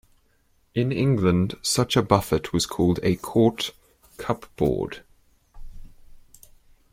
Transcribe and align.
In 0.73 0.91
England 0.91 1.57
such 1.61 1.95
a 1.95 2.01
buffet 2.01 2.51
was 2.51 2.65
called 2.65 2.99
a 3.03 3.17
court 3.17 3.71
cupboard. 4.17 5.03